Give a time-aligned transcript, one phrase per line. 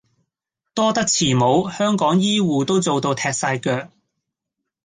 [0.73, 3.91] 多得慈母，香港醫謢都做到踢曬腳